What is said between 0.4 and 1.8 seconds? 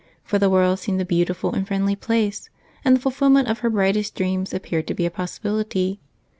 world seemed a beautiful and